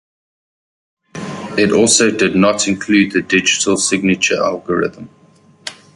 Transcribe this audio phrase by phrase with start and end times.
[1.59, 5.11] It also did not include the Digital Signature Algorithm.